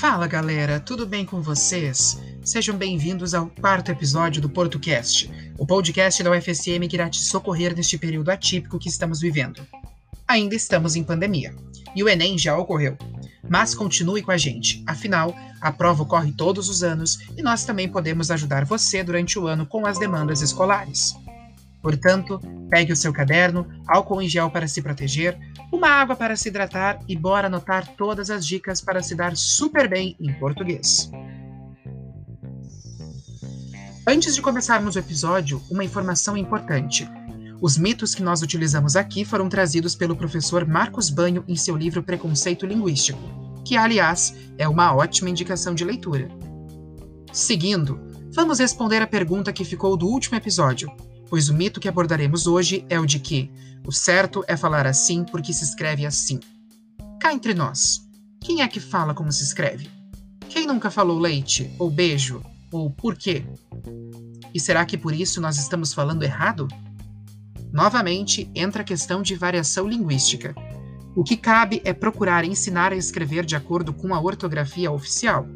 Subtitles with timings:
[0.00, 2.18] Fala galera, tudo bem com vocês?
[2.42, 7.76] Sejam bem-vindos ao quarto episódio do PortoCast, o podcast da UFSM que irá te socorrer
[7.76, 9.60] neste período atípico que estamos vivendo.
[10.26, 11.54] Ainda estamos em pandemia,
[11.94, 12.96] e o Enem já ocorreu.
[13.46, 17.86] Mas continue com a gente, afinal, a prova ocorre todos os anos e nós também
[17.86, 21.14] podemos ajudar você durante o ano com as demandas escolares.
[21.82, 25.38] Portanto, pegue o seu caderno, álcool em gel para se proteger,
[25.72, 29.88] uma água para se hidratar e bora anotar todas as dicas para se dar super
[29.88, 31.10] bem em português.
[34.06, 37.08] Antes de começarmos o episódio, uma informação importante.
[37.60, 42.02] Os mitos que nós utilizamos aqui foram trazidos pelo professor Marcos Banho em seu livro
[42.02, 43.20] Preconceito Linguístico,
[43.64, 46.28] que, aliás, é uma ótima indicação de leitura.
[47.32, 48.00] Seguindo,
[48.32, 50.90] vamos responder a pergunta que ficou do último episódio,
[51.30, 53.50] pois o mito que abordaremos hoje é o de que
[53.86, 56.40] o certo é falar assim porque se escreve assim.
[57.20, 58.06] Cá entre nós,
[58.40, 59.88] quem é que fala como se escreve?
[60.48, 63.44] Quem nunca falou leite, ou beijo, ou por quê?
[64.52, 66.66] E será que por isso nós estamos falando errado?
[67.72, 70.54] Novamente, entra a questão de variação linguística.
[71.14, 75.46] O que cabe é procurar ensinar a escrever de acordo com a ortografia oficial,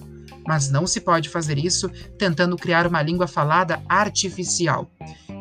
[0.46, 1.88] mas não se pode fazer isso
[2.18, 4.90] tentando criar uma língua falada artificial,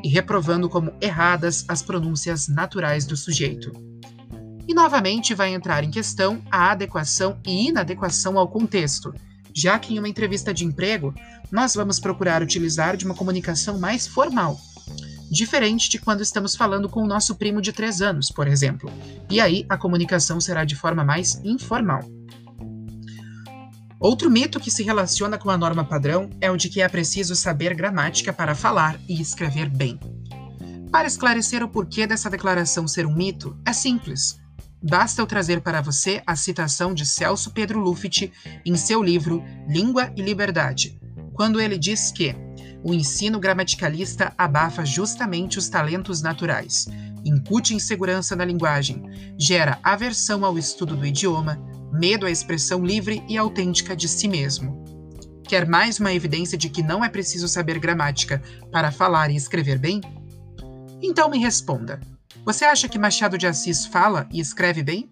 [0.04, 3.72] e reprovando como erradas as pronúncias naturais do sujeito.
[4.68, 9.14] E novamente vai entrar em questão a adequação e inadequação ao contexto,
[9.54, 11.14] já que em uma entrevista de emprego
[11.52, 14.58] nós vamos procurar utilizar de uma comunicação mais formal,
[15.30, 18.92] diferente de quando estamos falando com o nosso primo de 3 anos, por exemplo,
[19.30, 22.02] e aí a comunicação será de forma mais informal.
[24.04, 27.38] Outro mito que se relaciona com a norma padrão é o de que é preciso
[27.38, 29.98] saber gramática para falar e escrever bem.
[30.92, 34.38] Para esclarecer o porquê dessa declaração ser um mito, é simples.
[34.84, 38.30] Basta eu trazer para você a citação de Celso Pedro Luffit
[38.66, 41.00] em seu livro Língua e Liberdade,
[41.34, 42.35] quando ele diz que
[42.84, 46.90] o ensino gramaticalista abafa justamente os talentos naturais,
[47.24, 49.02] incute insegurança na linguagem,
[49.38, 51.58] gera aversão ao estudo do idioma,
[51.94, 54.84] medo à expressão livre e autêntica de si mesmo.
[55.48, 59.78] Quer mais uma evidência de que não é preciso saber gramática para falar e escrever
[59.78, 60.02] bem?
[61.02, 62.00] Então me responda:
[62.44, 65.09] você acha que Machado de Assis fala e escreve bem?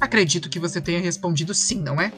[0.00, 2.12] Acredito que você tenha respondido sim, não é?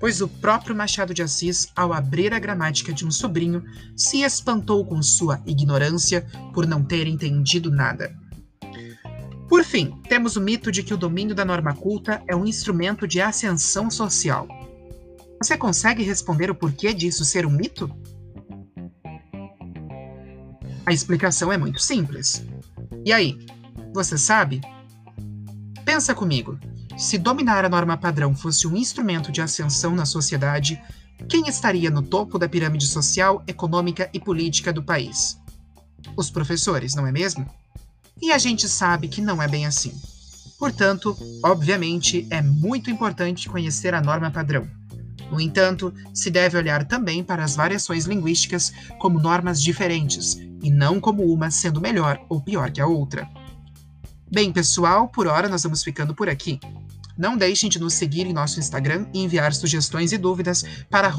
[0.00, 3.64] Pois o próprio Machado de Assis, ao abrir a gramática de um sobrinho,
[3.96, 8.14] se espantou com sua ignorância por não ter entendido nada.
[9.48, 13.06] Por fim, temos o mito de que o domínio da norma culta é um instrumento
[13.06, 14.48] de ascensão social.
[15.42, 17.90] Você consegue responder o porquê disso ser um mito?
[20.86, 22.44] A explicação é muito simples.
[23.04, 23.38] E aí,
[23.92, 24.60] você sabe?
[25.84, 26.58] Pensa comigo.
[26.96, 30.80] Se dominar a norma padrão fosse um instrumento de ascensão na sociedade,
[31.28, 35.38] quem estaria no topo da pirâmide social, econômica e política do país?
[36.16, 37.46] Os professores, não é mesmo?
[38.20, 39.92] E a gente sabe que não é bem assim.
[40.58, 44.66] Portanto, obviamente, é muito importante conhecer a norma padrão.
[45.30, 51.00] No entanto, se deve olhar também para as variações linguísticas como normas diferentes, e não
[51.00, 53.28] como uma sendo melhor ou pior que a outra.
[54.30, 56.58] Bem, pessoal, por hora nós vamos ficando por aqui.
[57.16, 61.12] Não deixem de nos seguir em nosso Instagram e enviar sugestões e dúvidas para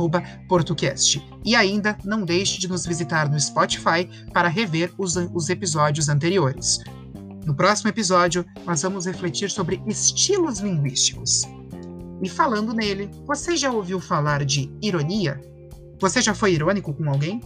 [0.47, 1.25] @portucast.
[1.43, 6.79] E ainda não deixe de nos visitar no Spotify para rever os, os episódios anteriores.
[7.45, 11.43] No próximo episódio, nós vamos refletir sobre estilos linguísticos.
[12.21, 15.39] E falando nele, você já ouviu falar de ironia?
[15.99, 17.41] Você já foi irônico com alguém?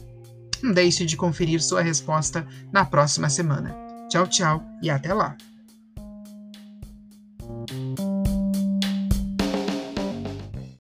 [0.63, 3.75] Não deixe de conferir sua resposta na próxima semana.
[4.09, 5.35] Tchau, tchau e até lá!